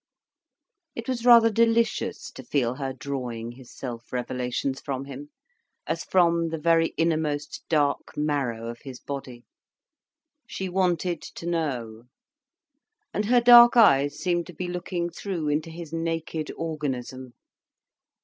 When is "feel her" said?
2.43-2.91